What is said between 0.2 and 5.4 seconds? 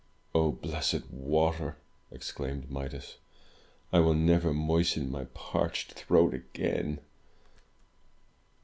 "Oh blessed water!" exclaimed Midas. "I will never moisten my